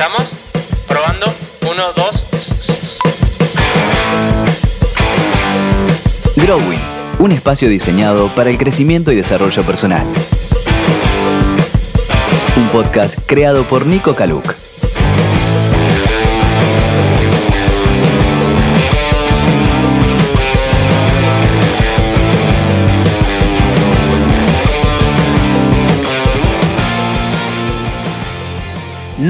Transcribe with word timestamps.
¿Estamos? 0.00 0.30
Probando. 0.88 1.26
Uno, 1.70 1.92
dos. 1.94 2.98
Growing, 6.36 6.80
un 7.18 7.32
espacio 7.32 7.68
diseñado 7.68 8.34
para 8.34 8.48
el 8.48 8.56
crecimiento 8.56 9.12
y 9.12 9.16
desarrollo 9.16 9.62
personal. 9.66 10.06
Un 12.56 12.68
podcast 12.68 13.18
creado 13.26 13.68
por 13.68 13.84
Nico 13.84 14.14
Kaluk. 14.14 14.69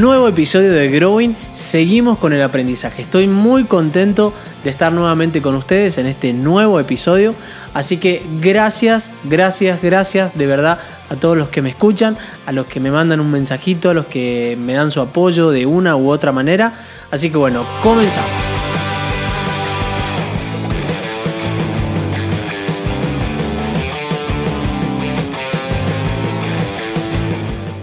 Nuevo 0.00 0.28
episodio 0.28 0.72
de 0.72 0.88
Growing, 0.88 1.36
seguimos 1.52 2.16
con 2.16 2.32
el 2.32 2.40
aprendizaje. 2.40 3.02
Estoy 3.02 3.28
muy 3.28 3.64
contento 3.64 4.32
de 4.64 4.70
estar 4.70 4.94
nuevamente 4.94 5.42
con 5.42 5.54
ustedes 5.54 5.98
en 5.98 6.06
este 6.06 6.32
nuevo 6.32 6.80
episodio. 6.80 7.34
Así 7.74 7.98
que 7.98 8.22
gracias, 8.40 9.10
gracias, 9.24 9.82
gracias 9.82 10.32
de 10.34 10.46
verdad 10.46 10.78
a 11.10 11.16
todos 11.16 11.36
los 11.36 11.50
que 11.50 11.60
me 11.60 11.68
escuchan, 11.68 12.16
a 12.46 12.52
los 12.52 12.64
que 12.64 12.80
me 12.80 12.90
mandan 12.90 13.20
un 13.20 13.30
mensajito, 13.30 13.90
a 13.90 13.94
los 13.94 14.06
que 14.06 14.56
me 14.58 14.72
dan 14.72 14.90
su 14.90 15.02
apoyo 15.02 15.50
de 15.50 15.66
una 15.66 15.96
u 15.96 16.10
otra 16.10 16.32
manera. 16.32 16.72
Así 17.10 17.28
que 17.28 17.36
bueno, 17.36 17.66
comenzamos. 17.82 18.59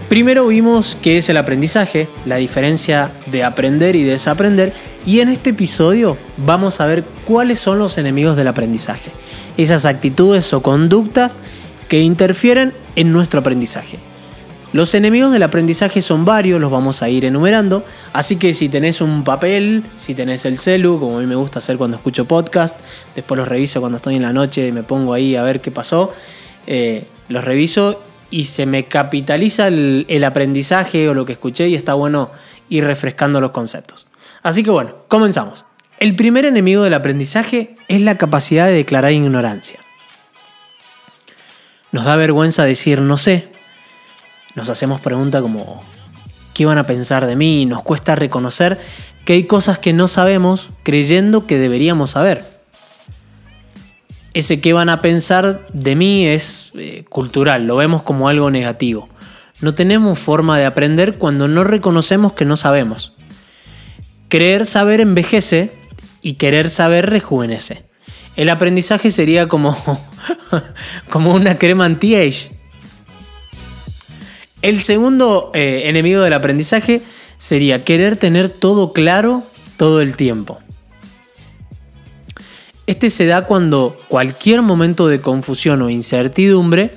Primero 0.08 0.46
vimos 0.46 0.96
qué 1.02 1.18
es 1.18 1.28
el 1.28 1.36
aprendizaje, 1.36 2.08
la 2.24 2.36
diferencia 2.36 3.10
de 3.26 3.44
aprender 3.44 3.94
y 3.94 4.04
desaprender, 4.04 4.72
y 5.04 5.20
en 5.20 5.28
este 5.28 5.50
episodio 5.50 6.16
vamos 6.38 6.80
a 6.80 6.86
ver 6.86 7.04
cuáles 7.26 7.60
son 7.60 7.78
los 7.78 7.98
enemigos 7.98 8.34
del 8.34 8.48
aprendizaje, 8.48 9.10
esas 9.58 9.84
actitudes 9.84 10.50
o 10.54 10.62
conductas 10.62 11.36
que 11.88 12.00
interfieren 12.00 12.72
en 12.96 13.12
nuestro 13.12 13.40
aprendizaje. 13.40 13.98
Los 14.72 14.94
enemigos 14.94 15.30
del 15.30 15.42
aprendizaje 15.42 16.00
son 16.00 16.24
varios, 16.24 16.58
los 16.58 16.70
vamos 16.70 17.02
a 17.02 17.10
ir 17.10 17.26
enumerando, 17.26 17.84
así 18.14 18.36
que 18.36 18.54
si 18.54 18.70
tenés 18.70 19.02
un 19.02 19.24
papel, 19.24 19.84
si 19.98 20.14
tenés 20.14 20.46
el 20.46 20.58
celu, 20.58 20.98
como 20.98 21.18
a 21.18 21.20
mí 21.20 21.26
me 21.26 21.36
gusta 21.36 21.58
hacer 21.58 21.76
cuando 21.76 21.98
escucho 21.98 22.24
podcast, 22.24 22.78
después 23.14 23.36
los 23.36 23.46
reviso 23.46 23.80
cuando 23.80 23.96
estoy 23.96 24.16
en 24.16 24.22
la 24.22 24.32
noche, 24.32 24.72
me 24.72 24.82
pongo 24.82 25.12
ahí 25.12 25.36
a 25.36 25.42
ver 25.42 25.60
qué 25.60 25.70
pasó, 25.70 26.14
eh, 26.66 27.04
los 27.28 27.44
reviso 27.44 28.07
y 28.30 28.44
se 28.44 28.66
me 28.66 28.86
capitaliza 28.86 29.68
el, 29.68 30.24
aprendizaje 30.24 31.08
o 31.08 31.14
lo 31.14 31.24
que 31.24 31.32
escuché 31.32 31.68
y 31.68 31.74
está 31.74 31.94
bueno 31.94 32.30
ir 32.68 32.84
refrescando 32.84 33.40
los 33.40 33.50
conceptos. 33.50 34.06
Así 34.42 34.62
que 34.62 34.70
bueno, 34.70 34.96
comenzamos. 35.08 35.64
El 35.98 36.14
primer 36.14 36.44
enemigo 36.44 36.82
del 36.82 36.94
aprendizaje 36.94 37.76
es 37.88 38.00
la 38.00 38.18
capacidad 38.18 38.66
de 38.66 38.72
declarar 38.72 39.12
ignorancia. 39.12 39.80
Nos 41.90 42.04
da 42.04 42.16
vergüenza 42.16 42.64
decir 42.64 43.00
no 43.00 43.16
sé. 43.16 43.50
Nos 44.54 44.68
hacemos 44.68 45.00
preguntas 45.00 45.42
como 45.42 45.82
¿qué 46.54 46.66
van 46.66 46.78
a 46.78 46.86
pensar 46.86 47.26
de 47.26 47.36
mí? 47.36 47.66
Nos 47.66 47.82
cuesta 47.82 48.14
reconocer 48.14 48.78
que 49.24 49.32
hay 49.32 49.44
cosas 49.44 49.78
que 49.78 49.92
no 49.92 50.06
sabemos 50.08 50.70
creyendo 50.82 51.46
que 51.46 51.58
deberíamos 51.58 52.10
saber 52.10 52.57
ese 54.38 54.60
qué 54.60 54.72
van 54.72 54.88
a 54.88 55.02
pensar 55.02 55.66
de 55.72 55.96
mí 55.96 56.26
es 56.26 56.70
eh, 56.74 57.04
cultural, 57.08 57.66
lo 57.66 57.76
vemos 57.76 58.02
como 58.02 58.28
algo 58.28 58.50
negativo. 58.50 59.08
No 59.60 59.74
tenemos 59.74 60.18
forma 60.18 60.56
de 60.58 60.64
aprender 60.64 61.18
cuando 61.18 61.48
no 61.48 61.64
reconocemos 61.64 62.32
que 62.32 62.44
no 62.44 62.56
sabemos. 62.56 63.14
Creer 64.28 64.66
saber 64.66 65.00
envejece 65.00 65.72
y 66.22 66.34
querer 66.34 66.70
saber 66.70 67.10
rejuvenece. 67.10 67.84
El 68.36 68.50
aprendizaje 68.50 69.10
sería 69.10 69.48
como, 69.48 69.76
como 71.10 71.34
una 71.34 71.56
crema 71.56 71.86
anti-age. 71.86 72.52
El 74.62 74.80
segundo 74.80 75.50
eh, 75.54 75.82
enemigo 75.86 76.22
del 76.22 76.32
aprendizaje 76.32 77.02
sería 77.36 77.84
querer 77.84 78.16
tener 78.16 78.48
todo 78.48 78.92
claro 78.92 79.42
todo 79.76 80.00
el 80.00 80.16
tiempo. 80.16 80.60
Este 82.88 83.10
se 83.10 83.26
da 83.26 83.42
cuando 83.42 84.00
cualquier 84.08 84.62
momento 84.62 85.08
de 85.08 85.20
confusión 85.20 85.82
o 85.82 85.90
incertidumbre 85.90 86.90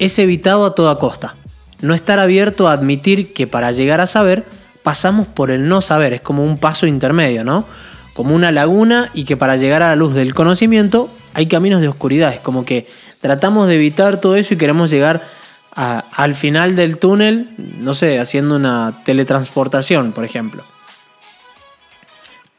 es 0.00 0.18
evitado 0.18 0.66
a 0.66 0.74
toda 0.74 0.98
costa. 0.98 1.36
No 1.80 1.94
estar 1.94 2.18
abierto 2.18 2.66
a 2.66 2.72
admitir 2.72 3.32
que 3.32 3.46
para 3.46 3.70
llegar 3.70 4.00
a 4.00 4.08
saber 4.08 4.44
pasamos 4.82 5.28
por 5.28 5.52
el 5.52 5.68
no 5.68 5.82
saber, 5.82 6.14
es 6.14 6.20
como 6.20 6.42
un 6.42 6.58
paso 6.58 6.88
intermedio, 6.88 7.44
¿no? 7.44 7.64
Como 8.12 8.34
una 8.34 8.50
laguna 8.50 9.08
y 9.14 9.22
que 9.22 9.36
para 9.36 9.54
llegar 9.54 9.84
a 9.84 9.90
la 9.90 9.94
luz 9.94 10.14
del 10.14 10.34
conocimiento 10.34 11.08
hay 11.32 11.46
caminos 11.46 11.80
de 11.80 11.86
oscuridad, 11.86 12.34
es 12.34 12.40
como 12.40 12.64
que 12.64 12.88
tratamos 13.20 13.68
de 13.68 13.76
evitar 13.76 14.20
todo 14.20 14.34
eso 14.34 14.54
y 14.54 14.56
queremos 14.56 14.90
llegar 14.90 15.28
al 15.70 16.34
final 16.34 16.74
del 16.74 16.98
túnel, 16.98 17.50
no 17.56 17.94
sé, 17.94 18.18
haciendo 18.18 18.56
una 18.56 19.00
teletransportación, 19.04 20.10
por 20.10 20.24
ejemplo. 20.24 20.64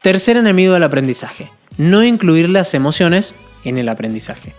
Tercer 0.00 0.38
enemigo 0.38 0.72
del 0.72 0.84
aprendizaje, 0.84 1.50
no 1.78 2.04
incluir 2.04 2.50
las 2.50 2.74
emociones 2.74 3.34
en 3.64 3.78
el 3.78 3.88
aprendizaje. 3.88 4.54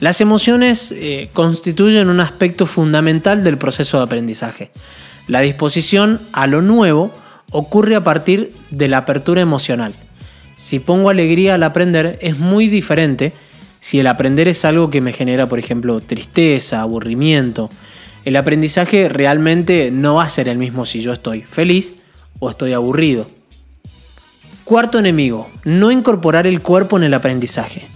Las 0.00 0.20
emociones 0.20 0.92
eh, 0.96 1.30
constituyen 1.32 2.08
un 2.08 2.20
aspecto 2.20 2.66
fundamental 2.66 3.44
del 3.44 3.58
proceso 3.58 3.98
de 3.98 4.04
aprendizaje. 4.04 4.70
La 5.28 5.40
disposición 5.40 6.20
a 6.32 6.46
lo 6.46 6.60
nuevo 6.62 7.14
ocurre 7.50 7.94
a 7.94 8.02
partir 8.02 8.52
de 8.70 8.88
la 8.88 8.98
apertura 8.98 9.40
emocional. 9.40 9.94
Si 10.56 10.80
pongo 10.80 11.10
alegría 11.10 11.54
al 11.54 11.62
aprender 11.62 12.18
es 12.20 12.38
muy 12.38 12.68
diferente 12.68 13.32
si 13.80 14.00
el 14.00 14.06
aprender 14.06 14.48
es 14.48 14.64
algo 14.64 14.90
que 14.90 15.00
me 15.00 15.12
genera, 15.12 15.46
por 15.46 15.58
ejemplo, 15.58 16.00
tristeza, 16.00 16.80
aburrimiento. 16.80 17.68
El 18.24 18.36
aprendizaje 18.36 19.10
realmente 19.10 19.90
no 19.92 20.14
va 20.14 20.24
a 20.24 20.28
ser 20.30 20.48
el 20.48 20.56
mismo 20.56 20.86
si 20.86 21.00
yo 21.00 21.12
estoy 21.12 21.42
feliz 21.42 21.94
o 22.38 22.48
estoy 22.48 22.72
aburrido. 22.72 23.26
Cuarto 24.64 24.98
enemigo, 24.98 25.50
no 25.64 25.90
incorporar 25.90 26.46
el 26.46 26.62
cuerpo 26.62 26.96
en 26.96 27.04
el 27.04 27.12
aprendizaje. 27.12 27.86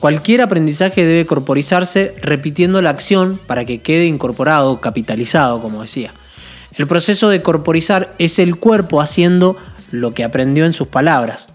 Cualquier 0.00 0.42
aprendizaje 0.42 1.04
debe 1.04 1.24
corporizarse 1.24 2.16
repitiendo 2.20 2.82
la 2.82 2.90
acción 2.90 3.38
para 3.46 3.64
que 3.64 3.80
quede 3.80 4.06
incorporado, 4.06 4.80
capitalizado, 4.80 5.60
como 5.60 5.82
decía. 5.82 6.12
El 6.74 6.88
proceso 6.88 7.28
de 7.28 7.42
corporizar 7.42 8.12
es 8.18 8.40
el 8.40 8.56
cuerpo 8.56 9.00
haciendo 9.00 9.56
lo 9.92 10.14
que 10.14 10.24
aprendió 10.24 10.66
en 10.66 10.72
sus 10.72 10.88
palabras. 10.88 11.46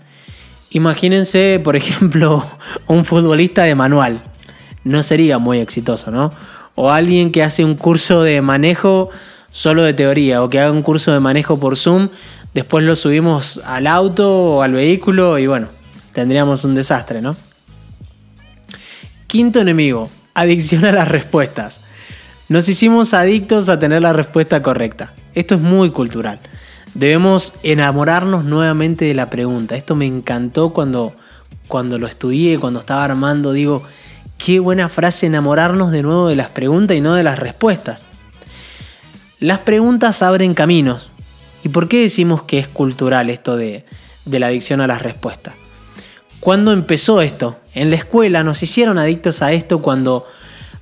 Imagínense, 0.69 1.59
por 1.61 1.75
ejemplo, 1.75 2.45
un 2.87 3.03
futbolista 3.03 3.63
de 3.63 3.75
manual. 3.75 4.23
No 4.85 5.03
sería 5.03 5.37
muy 5.37 5.59
exitoso, 5.59 6.11
¿no? 6.11 6.31
O 6.75 6.91
alguien 6.91 7.33
que 7.33 7.43
hace 7.43 7.65
un 7.65 7.75
curso 7.75 8.23
de 8.23 8.41
manejo 8.41 9.09
solo 9.51 9.83
de 9.83 9.93
teoría 9.93 10.41
o 10.41 10.49
que 10.49 10.61
haga 10.61 10.71
un 10.71 10.81
curso 10.81 11.11
de 11.11 11.19
manejo 11.19 11.59
por 11.59 11.75
Zoom 11.75 12.07
Después 12.53 12.83
lo 12.83 12.95
subimos 12.95 13.61
al 13.65 13.87
auto 13.87 14.55
o 14.55 14.61
al 14.61 14.73
vehículo 14.73 15.37
y 15.39 15.47
bueno, 15.47 15.67
tendríamos 16.13 16.65
un 16.65 16.75
desastre, 16.75 17.21
¿no? 17.21 17.35
Quinto 19.27 19.61
enemigo, 19.61 20.09
adicción 20.33 20.83
a 20.85 20.91
las 20.91 21.07
respuestas. 21.07 21.79
Nos 22.49 22.67
hicimos 22.67 23.13
adictos 23.13 23.69
a 23.69 23.79
tener 23.79 24.01
la 24.01 24.11
respuesta 24.11 24.61
correcta. 24.61 25.13
Esto 25.33 25.55
es 25.55 25.61
muy 25.61 25.91
cultural. 25.91 26.41
Debemos 26.93 27.53
enamorarnos 27.63 28.43
nuevamente 28.43 29.05
de 29.05 29.13
la 29.13 29.29
pregunta. 29.29 29.77
Esto 29.77 29.95
me 29.95 30.05
encantó 30.05 30.73
cuando, 30.73 31.13
cuando 31.69 31.97
lo 31.97 32.07
estudié, 32.07 32.59
cuando 32.59 32.81
estaba 32.81 33.05
armando. 33.05 33.53
Digo, 33.53 33.83
qué 34.37 34.59
buena 34.59 34.89
frase 34.89 35.27
enamorarnos 35.27 35.91
de 35.91 36.01
nuevo 36.01 36.27
de 36.27 36.35
las 36.35 36.49
preguntas 36.49 36.97
y 36.97 37.01
no 37.01 37.15
de 37.15 37.23
las 37.23 37.39
respuestas. 37.39 38.03
Las 39.39 39.59
preguntas 39.59 40.21
abren 40.21 40.53
caminos, 40.53 41.10
¿Y 41.63 41.69
por 41.69 41.87
qué 41.87 42.01
decimos 42.01 42.43
que 42.43 42.59
es 42.59 42.67
cultural 42.67 43.29
esto 43.29 43.55
de, 43.55 43.85
la 44.25 44.47
adicción 44.47 44.81
a 44.81 44.87
las 44.87 45.01
respuestas? 45.01 45.53
¿Cuándo 46.39 46.71
empezó 46.71 47.21
esto? 47.21 47.59
En 47.73 47.89
la 47.89 47.97
escuela 47.97 48.43
nos 48.43 48.63
hicieron 48.63 48.97
adictos 48.97 49.41
a 49.41 49.51
esto 49.51 49.81
cuando... 49.81 50.25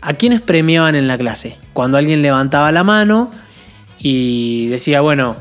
¿A 0.01 0.13
quiénes 0.13 0.39
premiaban 0.39 0.95
en 0.95 1.07
la 1.07 1.17
clase? 1.17 1.57
Cuando 1.73 1.97
alguien 1.97 2.21
levantaba 2.21 2.71
la 2.71 2.85
mano 2.85 3.31
y 3.99 4.67
decía, 4.67 5.01
bueno, 5.01 5.35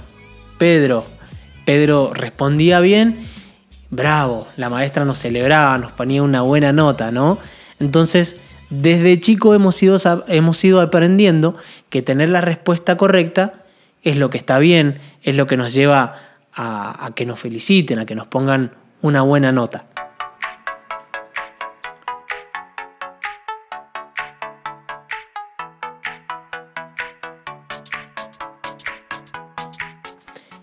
Pedro, 0.58 1.04
Pedro 1.64 2.12
respondía 2.12 2.80
bien, 2.80 3.24
bravo, 3.90 4.48
la 4.56 4.68
maestra 4.68 5.04
nos 5.04 5.20
celebraba, 5.20 5.78
nos 5.78 5.92
ponía 5.92 6.24
una 6.24 6.42
buena 6.42 6.72
nota, 6.72 7.12
¿no? 7.12 7.38
Entonces, 7.78 8.40
desde 8.68 9.20
chico 9.20 9.54
hemos 9.54 9.80
ido, 9.80 9.96
hemos 10.26 10.64
ido 10.64 10.80
aprendiendo 10.80 11.56
que 11.88 12.02
tener 12.02 12.30
la 12.30 12.40
respuesta 12.40 12.96
correcta 12.96 13.57
es 14.02 14.16
lo 14.16 14.30
que 14.30 14.38
está 14.38 14.58
bien, 14.58 15.00
es 15.22 15.36
lo 15.36 15.46
que 15.46 15.56
nos 15.56 15.74
lleva 15.74 16.14
a, 16.54 17.10
que 17.14 17.26
nos 17.26 17.38
feliciten, 17.38 17.98
a 17.98 18.06
que 18.06 18.14
nos 18.14 18.26
pongan 18.26 18.72
una 19.00 19.22
buena 19.22 19.52
nota. 19.52 19.86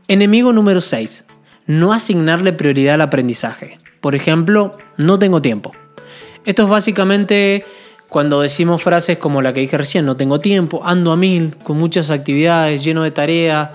Enemigo 0.07 0.53
número 0.53 0.81
6. 0.81 1.25
No 1.65 1.91
asignarle 1.91 2.53
prioridad 2.53 2.95
al 2.95 3.01
aprendizaje. 3.01 3.79
Por 4.01 4.13
ejemplo, 4.13 4.77
no 4.97 5.17
tengo 5.17 5.41
tiempo. 5.41 5.73
Esto 6.45 6.63
es 6.63 6.69
básicamente 6.69 7.65
cuando 8.15 8.39
decimos 8.39 8.81
frases 8.81 9.17
como 9.17 9.41
la 9.41 9.51
que 9.51 9.59
dije 9.59 9.77
recién, 9.77 10.05
no 10.05 10.15
tengo 10.15 10.39
tiempo, 10.39 10.79
ando 10.85 11.11
a 11.11 11.17
mil, 11.17 11.57
con 11.61 11.77
muchas 11.77 12.09
actividades, 12.11 12.81
lleno 12.81 13.03
de 13.03 13.11
tareas, 13.11 13.71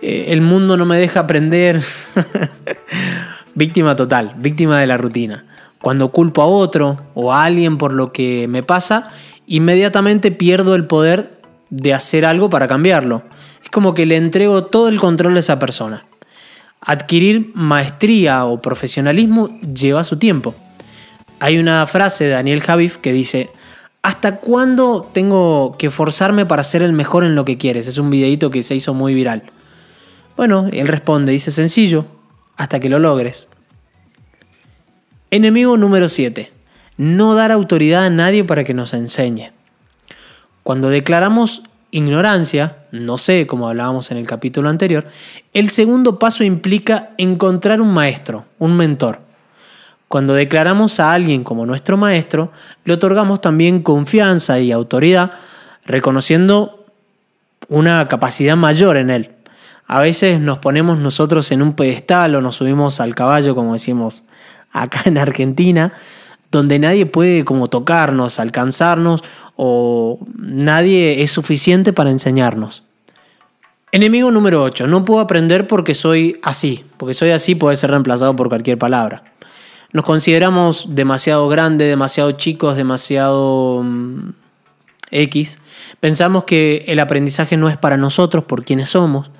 eh, 0.00 0.28
el 0.28 0.40
mundo 0.40 0.78
no 0.78 0.86
me 0.86 0.96
deja 0.96 1.20
aprender. 1.20 1.82
víctima 3.54 3.94
total, 3.94 4.32
víctima 4.38 4.80
de 4.80 4.86
la 4.86 4.96
rutina. 4.96 5.44
Cuando 5.82 6.08
culpo 6.08 6.40
a 6.40 6.46
otro 6.46 7.02
o 7.12 7.34
a 7.34 7.44
alguien 7.44 7.76
por 7.76 7.92
lo 7.92 8.14
que 8.14 8.48
me 8.48 8.62
pasa, 8.62 9.10
inmediatamente 9.46 10.30
pierdo 10.30 10.74
el 10.74 10.86
poder 10.86 11.38
de 11.68 11.92
hacer 11.92 12.24
algo 12.24 12.48
para 12.48 12.68
cambiarlo. 12.68 13.24
Es 13.62 13.68
como 13.68 13.92
que 13.92 14.06
le 14.06 14.16
entrego 14.16 14.64
todo 14.64 14.88
el 14.88 15.00
control 15.00 15.36
a 15.36 15.40
esa 15.40 15.58
persona. 15.58 16.06
Adquirir 16.80 17.50
maestría 17.52 18.46
o 18.46 18.58
profesionalismo 18.58 19.50
lleva 19.60 20.02
su 20.02 20.16
tiempo. 20.16 20.54
Hay 21.40 21.58
una 21.58 21.84
frase 21.84 22.24
de 22.24 22.30
Daniel 22.30 22.62
Javif 22.62 22.96
que 22.96 23.12
dice, 23.12 23.50
¿hasta 24.02 24.36
cuándo 24.36 25.08
tengo 25.12 25.76
que 25.78 25.90
forzarme 25.90 26.44
para 26.44 26.64
ser 26.64 26.82
el 26.82 26.92
mejor 26.92 27.24
en 27.24 27.34
lo 27.34 27.44
que 27.44 27.56
quieres? 27.56 27.86
Es 27.86 27.98
un 27.98 28.10
videito 28.10 28.50
que 28.50 28.62
se 28.62 28.74
hizo 28.74 28.94
muy 28.94 29.14
viral. 29.14 29.44
Bueno, 30.36 30.68
él 30.72 30.88
responde, 30.88 31.32
dice 31.32 31.50
sencillo, 31.50 32.06
hasta 32.56 32.80
que 32.80 32.88
lo 32.88 32.98
logres. 32.98 33.46
Enemigo 35.30 35.76
número 35.76 36.08
7. 36.08 36.52
No 36.98 37.34
dar 37.34 37.52
autoridad 37.52 38.04
a 38.04 38.10
nadie 38.10 38.44
para 38.44 38.64
que 38.64 38.74
nos 38.74 38.92
enseñe. 38.92 39.52
Cuando 40.62 40.90
declaramos 40.90 41.62
ignorancia, 41.90 42.78
no 42.90 43.18
sé, 43.18 43.46
como 43.46 43.68
hablábamos 43.68 44.10
en 44.10 44.16
el 44.18 44.26
capítulo 44.26 44.68
anterior, 44.68 45.06
el 45.52 45.70
segundo 45.70 46.18
paso 46.18 46.44
implica 46.44 47.10
encontrar 47.18 47.80
un 47.80 47.92
maestro, 47.94 48.46
un 48.58 48.76
mentor. 48.76 49.20
Cuando 50.12 50.34
declaramos 50.34 51.00
a 51.00 51.14
alguien 51.14 51.42
como 51.42 51.64
nuestro 51.64 51.96
maestro, 51.96 52.52
le 52.84 52.92
otorgamos 52.92 53.40
también 53.40 53.80
confianza 53.80 54.60
y 54.60 54.70
autoridad, 54.70 55.30
reconociendo 55.86 56.84
una 57.70 58.06
capacidad 58.08 58.54
mayor 58.54 58.98
en 58.98 59.08
él. 59.08 59.30
A 59.86 60.00
veces 60.00 60.38
nos 60.38 60.58
ponemos 60.58 60.98
nosotros 60.98 61.50
en 61.50 61.62
un 61.62 61.72
pedestal 61.72 62.34
o 62.34 62.42
nos 62.42 62.56
subimos 62.56 63.00
al 63.00 63.14
caballo, 63.14 63.54
como 63.54 63.72
decimos 63.72 64.24
acá 64.70 65.00
en 65.06 65.16
Argentina, 65.16 65.94
donde 66.50 66.78
nadie 66.78 67.06
puede 67.06 67.46
como 67.46 67.68
tocarnos, 67.68 68.38
alcanzarnos 68.38 69.24
o 69.56 70.18
nadie 70.36 71.22
es 71.22 71.30
suficiente 71.30 71.94
para 71.94 72.10
enseñarnos. 72.10 72.82
Enemigo 73.92 74.30
número 74.30 74.62
8. 74.62 74.88
No 74.88 75.06
puedo 75.06 75.20
aprender 75.20 75.66
porque 75.66 75.94
soy 75.94 76.38
así. 76.42 76.84
Porque 76.98 77.14
soy 77.14 77.30
así 77.30 77.54
puede 77.54 77.76
ser 77.76 77.92
reemplazado 77.92 78.36
por 78.36 78.50
cualquier 78.50 78.76
palabra. 78.76 79.31
Nos 79.92 80.04
consideramos 80.04 80.94
demasiado 80.94 81.48
grandes, 81.48 81.86
demasiado 81.86 82.32
chicos, 82.32 82.76
demasiado 82.76 83.82
mm, 83.82 84.30
X. 85.10 85.58
Pensamos 86.00 86.44
que 86.44 86.84
el 86.88 86.98
aprendizaje 86.98 87.58
no 87.58 87.68
es 87.68 87.76
para 87.76 87.98
nosotros 87.98 88.44
por 88.44 88.64
quienes 88.64 88.88
somos. 88.88 89.30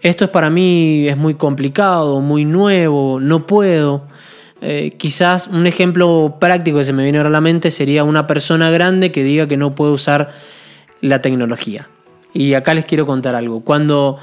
Esto 0.00 0.24
es 0.24 0.30
para 0.30 0.50
mí, 0.50 1.08
es 1.08 1.16
muy 1.16 1.34
complicado, 1.34 2.20
muy 2.20 2.44
nuevo, 2.44 3.18
no 3.18 3.46
puedo. 3.46 4.06
Eh, 4.60 4.92
quizás 4.96 5.48
un 5.48 5.66
ejemplo 5.66 6.36
práctico 6.38 6.78
que 6.78 6.84
se 6.84 6.92
me 6.92 7.02
viene 7.02 7.18
a 7.18 7.28
la 7.28 7.40
mente 7.40 7.72
sería 7.72 8.04
una 8.04 8.26
persona 8.28 8.70
grande 8.70 9.10
que 9.10 9.24
diga 9.24 9.48
que 9.48 9.56
no 9.56 9.72
puede 9.72 9.92
usar 9.92 10.30
la 11.00 11.20
tecnología. 11.20 11.88
Y 12.32 12.54
acá 12.54 12.74
les 12.74 12.84
quiero 12.84 13.04
contar 13.04 13.34
algo. 13.34 13.64
Cuando 13.64 14.18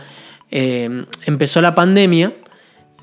eh, 0.52 1.06
empezó 1.26 1.62
la 1.62 1.76
pandemia, 1.76 2.34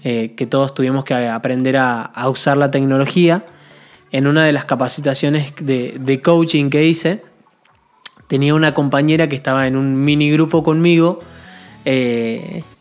eh, 0.05 0.35
que 0.37 0.47
todos 0.47 0.75
tuvimos 0.75 1.05
que 1.05 1.15
aprender 1.29 1.77
a, 1.77 2.13
usar 2.29 2.57
la 2.57 2.71
tecnología, 2.71 3.47
en 4.11 4.27
una 4.27 4.45
de 4.45 4.53
las 4.53 4.65
capacitaciones 4.65 5.55
de, 5.61 6.21
coaching 6.23 6.71
que 6.71 6.85
hice, 6.85 7.23
tenía 8.27 8.55
una 8.55 8.75
compañera 8.75 9.29
que 9.29 9.37
estaba 9.37 9.67
en 9.67 9.77
un 9.77 10.05
mini 10.05 10.31
grupo 10.31 10.63
conmigo, 10.63 11.21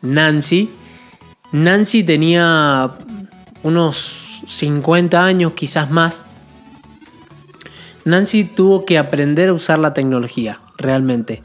Nancy. 0.02 0.70
Nancy 1.52 2.04
tenía 2.04 2.92
unos 3.64 4.42
50 4.48 5.24
años, 5.24 5.54
quizás 5.54 5.90
más, 5.92 6.22
Nancy 8.04 8.44
tuvo 8.44 8.86
que 8.86 8.98
aprender 8.98 9.50
a 9.50 9.54
usar 9.54 9.80
la 9.80 9.94
tecnología, 9.94 10.60
realmente. 10.78 11.44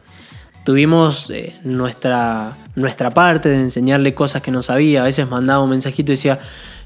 Tuvimos 0.64 1.31
eh, 1.31 1.55
nuestra, 1.64 2.56
nuestra 2.76 3.11
parte 3.11 3.49
de 3.49 3.56
enseñarle 3.56 4.14
cosas 4.14 4.43
que 4.43 4.52
no 4.52 4.62
sabía. 4.62 5.02
A 5.02 5.05
veces 5.05 5.28
mandaba 5.28 5.62
un 5.62 5.70
mensajito 5.70 6.12
y 6.12 6.14
decía, 6.14 6.38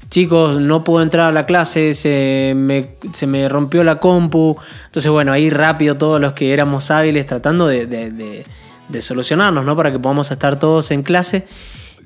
chicos, 0.09 0.59
no 0.59 0.83
puedo 0.83 1.03
entrar 1.03 1.29
a 1.29 1.31
la 1.31 1.45
clase, 1.45 1.93
se 1.93 2.53
me, 2.55 2.95
se 3.13 3.27
me 3.27 3.47
rompió 3.47 3.83
la 3.83 3.99
compu. 3.99 4.57
Entonces, 4.85 5.11
bueno, 5.11 5.31
ahí 5.31 5.49
rápido 5.49 5.97
todos 5.97 6.19
los 6.19 6.33
que 6.33 6.53
éramos 6.53 6.89
hábiles 6.89 7.27
tratando 7.27 7.67
de, 7.67 7.85
de, 7.85 8.45
de 8.89 9.01
solucionarnos, 9.01 9.65
¿no? 9.65 9.75
Para 9.75 9.91
que 9.91 9.99
podamos 9.99 10.31
estar 10.31 10.59
todos 10.59 10.89
en 10.91 11.03
clase. 11.03 11.45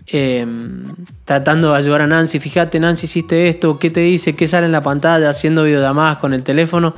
Em, 0.07 0.93
tratando 1.25 1.71
de 1.71 1.77
ayudar 1.79 2.01
a 2.01 2.07
Nancy. 2.07 2.39
Fíjate, 2.39 2.79
Nancy, 2.79 3.05
hiciste 3.05 3.49
esto, 3.49 3.79
¿qué 3.79 3.89
te 3.89 4.01
dice? 4.01 4.35
¿Qué 4.35 4.47
sale 4.47 4.67
en 4.67 4.71
la 4.71 4.83
pantalla? 4.83 5.29
Haciendo 5.29 5.63
videollamadas 5.63 6.19
con 6.19 6.33
el 6.33 6.43
teléfono. 6.43 6.93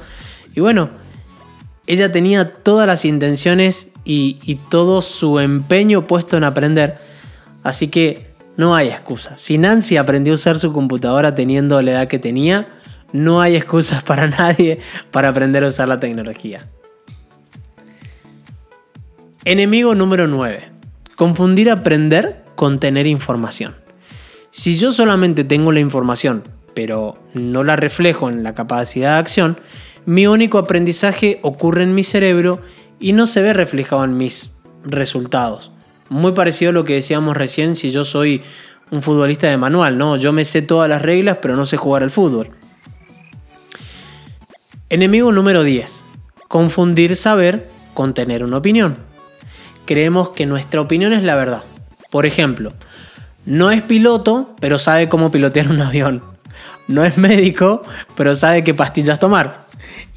Y 0.54 0.60
bueno, 0.60 0.90
ella 1.86 2.12
tenía 2.12 2.50
todas 2.50 2.86
las 2.86 3.06
intenciones 3.06 3.88
y, 4.10 4.56
todo 4.70 5.02
su 5.02 5.40
empeño 5.40 6.08
puesto 6.08 6.38
en 6.38 6.46
aprender. 6.46 6.98
Así 7.64 7.90
que 7.90 8.28
no 8.56 8.76
hay 8.76 8.88
excusa. 8.88 9.38
Si 9.38 9.58
Nancy 9.58 9.98
aprendió 9.98 10.34
a 10.34 10.36
usar 10.36 10.60
su 10.60 10.72
computadora 10.72 11.36
teniendo 11.36 11.82
la 11.82 11.92
edad 11.92 12.08
que 12.08 12.18
tenía, 12.18 12.70
no 13.12 13.42
hay 13.42 13.58
excusas 13.58 14.04
para 14.04 14.28
nadie 14.40 14.80
para 15.12 15.30
aprender 15.30 15.64
a 15.66 15.68
usar 15.68 15.90
la 15.90 16.00
tecnología. 16.00 16.66
Enemigo 19.44 19.94
número 19.94 20.28
9. 20.28 20.72
Confundir 21.16 21.70
aprender 21.70 22.44
con 22.56 22.80
tener 22.80 23.08
información. 23.08 23.76
Si 24.52 24.76
yo 24.76 24.92
solamente 24.92 25.44
tengo 25.44 25.72
la 25.72 25.80
información, 25.80 26.44
pero 26.74 27.18
no 27.34 27.64
la 27.64 27.76
reflejo 27.76 28.30
en 28.30 28.44
la 28.44 28.54
capacidad 28.54 29.14
de 29.14 29.20
acción, 29.20 29.58
mi 30.06 30.28
único 30.28 30.58
aprendizaje 30.58 31.40
ocurre 31.42 31.84
en 31.84 31.94
mi 31.94 32.04
cerebro 32.04 32.62
y 33.00 33.14
no 33.14 33.28
se 33.28 33.42
ve 33.42 33.54
reflejado 33.54 34.04
en 34.04 34.18
mis 34.18 34.52
resultados. 34.84 35.72
Muy 36.10 36.32
parecido 36.32 36.70
a 36.70 36.74
lo 36.74 36.84
que 36.84 36.96
decíamos 36.96 37.36
recién 37.36 37.76
si 37.76 37.92
yo 37.92 38.06
soy 38.06 38.42
un 38.92 39.02
futbolista 39.02 39.48
de 39.48 39.58
manual, 39.58 39.98
¿no? 39.98 40.16
Yo 40.16 40.32
me 40.32 40.46
sé 40.46 40.62
todas 40.62 40.90
las 40.90 41.02
reglas, 41.02 41.40
pero 41.42 41.56
no 41.56 41.66
sé 41.66 41.78
jugar 41.78 42.04
al 42.04 42.12
fútbol. 42.12 42.50
Enemigo 44.90 45.32
número 45.32 45.64
10. 45.64 46.04
Confundir 46.48 47.18
saber 47.18 47.70
con 47.94 48.14
tener 48.14 48.44
una 48.44 48.58
opinión. 48.58 48.98
Creemos 49.86 50.30
que 50.30 50.46
nuestra 50.46 50.80
opinión 50.80 51.12
es 51.12 51.24
la 51.24 51.36
verdad. 51.36 51.64
Por 52.10 52.26
ejemplo, 52.26 52.74
no 53.46 53.72
es 53.72 53.82
piloto, 53.82 54.56
pero 54.62 54.80
sabe 54.80 55.10
cómo 55.10 55.32
pilotear 55.32 55.70
un 55.70 55.82
avión. 55.82 56.24
No 56.88 57.04
es 57.04 57.18
médico, 57.18 57.82
pero 58.16 58.36
sabe 58.36 58.64
qué 58.64 58.74
pastillas 58.74 59.20
tomar. 59.20 59.66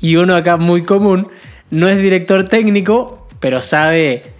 Y 0.00 0.16
uno 0.16 0.36
acá 0.36 0.56
muy 0.56 0.82
común, 0.82 1.28
no 1.70 1.88
es 1.88 1.98
director 1.98 2.44
técnico, 2.44 3.26
pero 3.38 3.62
sabe 3.62 4.34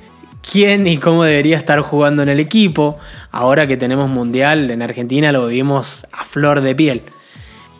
quién 0.50 0.86
y 0.86 0.98
cómo 0.98 1.24
debería 1.24 1.56
estar 1.56 1.80
jugando 1.80 2.22
en 2.22 2.28
el 2.28 2.40
equipo. 2.40 2.98
Ahora 3.30 3.66
que 3.66 3.76
tenemos 3.76 4.10
mundial 4.10 4.70
en 4.70 4.82
Argentina 4.82 5.32
lo 5.32 5.46
vivimos 5.46 6.06
a 6.12 6.24
flor 6.24 6.60
de 6.60 6.74
piel. 6.74 7.02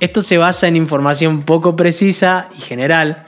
Esto 0.01 0.23
se 0.23 0.39
basa 0.39 0.67
en 0.67 0.77
información 0.77 1.43
poco 1.43 1.77
precisa 1.77 2.49
y 2.57 2.61
general. 2.61 3.27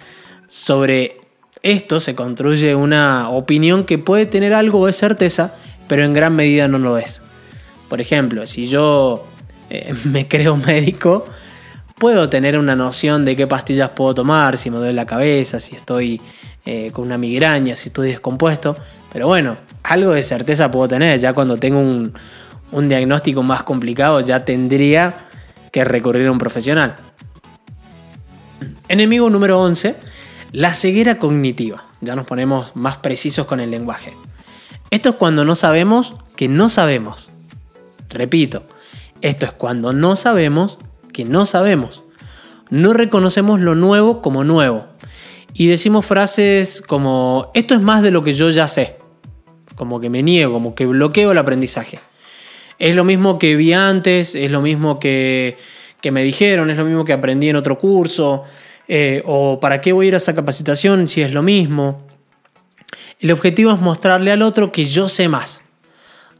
Sobre 0.48 1.20
esto 1.62 2.00
se 2.00 2.14
construye 2.14 2.74
una 2.74 3.28
opinión 3.28 3.84
que 3.84 3.98
puede 3.98 4.26
tener 4.26 4.54
algo 4.54 4.86
de 4.86 4.92
certeza, 4.92 5.54
pero 5.88 6.04
en 6.04 6.12
gran 6.12 6.34
medida 6.34 6.68
no 6.68 6.78
lo 6.78 6.98
es. 6.98 7.20
Por 7.88 8.00
ejemplo, 8.00 8.46
si 8.46 8.68
yo 8.68 9.26
eh, 9.70 9.92
me 10.04 10.28
creo 10.28 10.56
médico, 10.56 11.26
puedo 12.02 12.28
tener 12.28 12.58
una 12.58 12.74
noción 12.74 13.24
de 13.24 13.36
qué 13.36 13.46
pastillas 13.46 13.90
puedo 13.90 14.12
tomar, 14.12 14.56
si 14.56 14.72
me 14.72 14.78
duele 14.78 14.92
la 14.92 15.06
cabeza, 15.06 15.60
si 15.60 15.76
estoy 15.76 16.20
eh, 16.66 16.90
con 16.90 17.04
una 17.04 17.16
migraña, 17.16 17.76
si 17.76 17.90
estoy 17.90 18.08
descompuesto, 18.08 18.76
pero 19.12 19.28
bueno, 19.28 19.56
algo 19.84 20.10
de 20.10 20.24
certeza 20.24 20.68
puedo 20.68 20.88
tener, 20.88 21.20
ya 21.20 21.32
cuando 21.32 21.58
tengo 21.58 21.78
un, 21.78 22.12
un 22.72 22.88
diagnóstico 22.88 23.44
más 23.44 23.62
complicado 23.62 24.18
ya 24.18 24.44
tendría 24.44 25.28
que 25.70 25.84
recurrir 25.84 26.26
a 26.26 26.32
un 26.32 26.38
profesional. 26.38 26.96
Enemigo 28.88 29.30
número 29.30 29.60
11, 29.60 29.94
la 30.50 30.74
ceguera 30.74 31.18
cognitiva. 31.18 31.84
Ya 32.00 32.16
nos 32.16 32.26
ponemos 32.26 32.74
más 32.74 32.96
precisos 32.96 33.46
con 33.46 33.60
el 33.60 33.70
lenguaje. 33.70 34.12
Esto 34.90 35.10
es 35.10 35.14
cuando 35.14 35.44
no 35.44 35.54
sabemos 35.54 36.16
que 36.34 36.48
no 36.48 36.68
sabemos. 36.68 37.30
Repito, 38.08 38.64
esto 39.20 39.46
es 39.46 39.52
cuando 39.52 39.92
no 39.92 40.16
sabemos 40.16 40.80
que 41.12 41.24
no 41.24 41.46
sabemos. 41.46 42.02
No 42.70 42.92
reconocemos 42.92 43.60
lo 43.60 43.74
nuevo 43.74 44.22
como 44.22 44.44
nuevo. 44.44 44.86
Y 45.54 45.66
decimos 45.68 46.06
frases 46.06 46.80
como, 46.80 47.50
esto 47.54 47.74
es 47.74 47.80
más 47.80 48.02
de 48.02 48.10
lo 48.10 48.22
que 48.22 48.32
yo 48.32 48.48
ya 48.50 48.66
sé. 48.66 48.96
Como 49.76 50.00
que 50.00 50.08
me 50.08 50.22
niego, 50.22 50.52
como 50.52 50.74
que 50.74 50.86
bloqueo 50.86 51.32
el 51.32 51.38
aprendizaje. 51.38 51.98
es 52.78 52.96
lo 52.96 53.04
mismo 53.04 53.38
que 53.38 53.54
vi 53.56 53.72
antes, 53.72 54.34
es 54.34 54.50
lo 54.50 54.60
mismo 54.62 54.98
que, 54.98 55.58
que 56.00 56.10
me 56.10 56.22
dijeron, 56.22 56.70
es 56.70 56.76
lo 56.76 56.84
mismo 56.84 57.04
que 57.04 57.12
aprendí 57.12 57.48
en 57.48 57.56
otro 57.56 57.78
curso, 57.78 58.44
eh, 58.88 59.22
o 59.24 59.60
para 59.60 59.80
qué 59.80 59.92
voy 59.92 60.06
a 60.06 60.08
ir 60.08 60.14
a 60.14 60.18
esa 60.18 60.34
capacitación 60.34 61.06
si 61.08 61.22
es 61.22 61.32
lo 61.32 61.42
mismo. 61.42 62.02
El 63.20 63.30
objetivo 63.30 63.72
es 63.72 63.80
mostrarle 63.80 64.32
al 64.32 64.42
otro 64.42 64.72
que 64.72 64.84
yo 64.84 65.08
sé 65.08 65.28
más. 65.28 65.60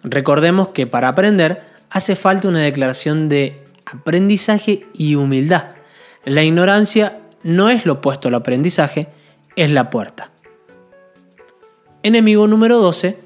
Recordemos 0.03 0.69
que 0.69 0.87
para 0.87 1.09
aprender 1.09 1.63
hace 1.91 2.17
falta 2.17 2.49
una 2.49 2.61
declaración 2.61 3.29
de 3.29 3.62
aprendizaje 3.93 4.87
y 4.95 5.15
humildad. 5.15 5.75
La 6.25 6.43
ignorancia 6.43 7.21
no 7.43 7.69
es 7.69 7.87
lo 7.87 7.95
opuesto 7.95 8.29
al 8.29 8.35
aprendizaje, 8.35 9.09
es 9.57 9.71
la 9.71 9.91
puerta. 9.91 10.31
Enemigo 12.03 12.47
número 12.47 12.79
12, 12.79 13.19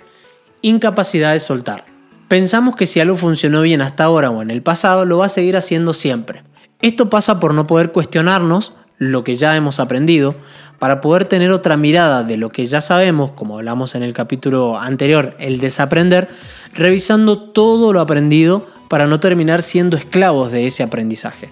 incapacidad 0.62 1.32
de 1.32 1.40
soltar. 1.40 1.85
Pensamos 2.28 2.76
que 2.76 2.87
si 2.87 3.00
algo 3.00 3.16
funcionó 3.16 3.62
bien 3.62 3.80
hasta 3.80 4.04
ahora 4.04 4.30
o 4.30 4.42
en 4.42 4.50
el 4.50 4.62
pasado, 4.62 5.04
lo 5.04 5.18
va 5.18 5.26
a 5.26 5.30
seguir 5.30 5.56
haciendo 5.56 5.92
siempre. 5.92 6.42
Esto 6.82 7.08
pasa 7.08 7.38
por 7.38 7.54
no 7.54 7.66
poder 7.66 7.92
cuestionarnos 7.92 8.75
lo 8.99 9.25
que 9.25 9.35
ya 9.35 9.56
hemos 9.56 9.78
aprendido, 9.78 10.35
para 10.78 11.00
poder 11.00 11.25
tener 11.25 11.52
otra 11.52 11.76
mirada 11.76 12.23
de 12.23 12.37
lo 12.37 12.50
que 12.50 12.66
ya 12.66 12.80
sabemos, 12.80 13.32
como 13.32 13.56
hablamos 13.56 13.94
en 13.94 14.02
el 14.02 14.12
capítulo 14.12 14.78
anterior, 14.78 15.35
el 15.38 15.58
desaprender, 15.61 16.28
revisando 16.75 17.38
todo 17.38 17.92
lo 17.92 18.00
aprendido 18.00 18.66
para 18.88 19.07
no 19.07 19.21
terminar 19.21 19.62
siendo 19.62 19.97
esclavos 19.97 20.52
de 20.52 20.66
ese 20.66 20.83
aprendizaje. 20.83 21.50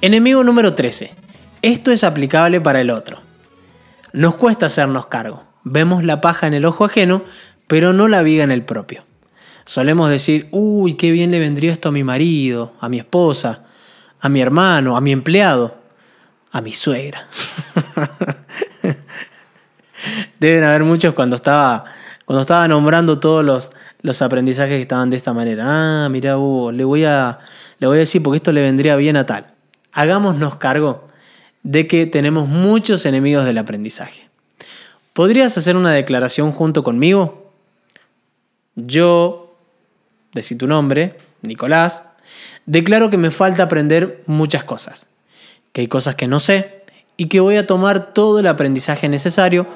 Enemigo 0.00 0.42
número 0.42 0.74
13. 0.74 1.12
Esto 1.62 1.92
es 1.92 2.02
aplicable 2.02 2.60
para 2.60 2.80
el 2.80 2.90
otro. 2.90 3.20
Nos 4.12 4.34
cuesta 4.34 4.66
hacernos 4.66 5.06
cargo. 5.06 5.44
Vemos 5.64 6.02
la 6.02 6.20
paja 6.20 6.46
en 6.46 6.54
el 6.54 6.64
ojo 6.64 6.84
ajeno, 6.84 7.22
pero 7.66 7.92
no 7.92 8.08
la 8.08 8.22
viga 8.22 8.42
en 8.42 8.50
el 8.50 8.64
propio. 8.64 9.04
Solemos 9.64 10.10
decir, 10.10 10.48
uy, 10.50 10.94
qué 10.94 11.12
bien 11.12 11.30
le 11.30 11.38
vendría 11.38 11.72
esto 11.72 11.90
a 11.90 11.92
mi 11.92 12.02
marido, 12.02 12.72
a 12.80 12.88
mi 12.88 12.98
esposa, 12.98 13.62
a 14.20 14.28
mi 14.28 14.40
hermano, 14.40 14.96
a 14.96 15.00
mi 15.00 15.12
empleado, 15.12 15.76
a 16.50 16.60
mi 16.60 16.72
suegra. 16.72 17.26
Deben 20.40 20.64
haber 20.64 20.82
muchos 20.82 21.14
cuando 21.14 21.36
estaba, 21.36 21.84
cuando 22.24 22.40
estaba 22.40 22.66
nombrando 22.66 23.20
todos 23.20 23.44
los, 23.44 23.70
los 24.02 24.20
aprendizajes 24.20 24.76
que 24.76 24.82
estaban 24.82 25.10
de 25.10 25.16
esta 25.16 25.32
manera. 25.32 25.64
Ah, 26.04 26.08
mira, 26.08 26.32
le, 26.32 26.84
voy 26.84 27.04
a, 27.04 27.38
le 27.78 27.86
voy 27.86 27.96
a 27.96 28.00
decir 28.00 28.22
porque 28.22 28.36
esto 28.36 28.52
le 28.52 28.62
vendría 28.62 28.96
bien 28.96 29.16
a 29.16 29.26
tal. 29.26 29.46
Hagámonos 29.92 30.56
cargo 30.56 31.08
de 31.62 31.86
que 31.86 32.06
tenemos 32.06 32.48
muchos 32.48 33.06
enemigos 33.06 33.44
del 33.44 33.58
aprendizaje. 33.58 34.28
¿Podrías 35.12 35.56
hacer 35.56 35.76
una 35.76 35.92
declaración 35.92 36.52
junto 36.52 36.82
conmigo? 36.82 37.52
Yo, 38.74 39.54
decir 40.32 40.58
tu 40.58 40.66
nombre, 40.66 41.16
Nicolás, 41.42 42.04
declaro 42.66 43.10
que 43.10 43.18
me 43.18 43.30
falta 43.30 43.64
aprender 43.64 44.22
muchas 44.26 44.64
cosas, 44.64 45.08
que 45.72 45.82
hay 45.82 45.88
cosas 45.88 46.14
que 46.14 46.26
no 46.26 46.40
sé 46.40 46.82
y 47.16 47.26
que 47.26 47.40
voy 47.40 47.56
a 47.56 47.66
tomar 47.66 48.14
todo 48.14 48.40
el 48.40 48.46
aprendizaje 48.46 49.08
necesario 49.08 49.66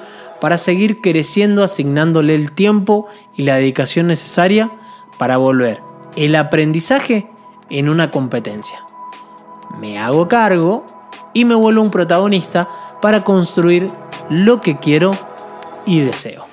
para 0.41 0.57
seguir 0.57 1.01
creciendo 1.01 1.63
asignándole 1.63 2.35
el 2.35 2.51
tiempo 2.51 3.07
y 3.35 3.43
la 3.43 3.55
dedicación 3.55 4.07
necesaria 4.07 4.71
para 5.17 5.37
volver 5.37 5.81
el 6.15 6.35
aprendizaje 6.35 7.27
en 7.69 7.89
una 7.89 8.11
competencia. 8.11 8.83
Me 9.79 9.99
hago 9.99 10.27
cargo 10.27 10.85
y 11.33 11.45
me 11.45 11.55
vuelvo 11.55 11.81
un 11.81 11.91
protagonista 11.91 12.67
para 13.01 13.23
construir 13.23 13.89
lo 14.29 14.59
que 14.61 14.77
quiero 14.77 15.11
y 15.85 15.99
deseo. 16.01 16.45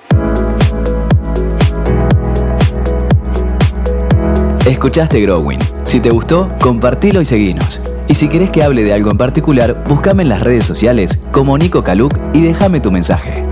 Escuchaste 4.65 5.21
Growing. 5.21 5.59
Si 5.83 5.99
te 5.99 6.09
gustó, 6.09 6.49
compartilo 6.59 7.21
y 7.21 7.25
seguinos. 7.25 7.81
Y 8.07 8.15
si 8.15 8.29
querés 8.29 8.51
que 8.51 8.63
hable 8.63 8.83
de 8.83 8.93
algo 8.93 9.11
en 9.11 9.17
particular, 9.17 9.83
búscame 9.87 10.23
en 10.23 10.29
las 10.29 10.41
redes 10.41 10.65
sociales 10.65 11.23
como 11.31 11.57
Nico 11.57 11.83
Caluc 11.83 12.17
y 12.33 12.41
déjame 12.41 12.79
tu 12.79 12.91
mensaje. 12.91 13.44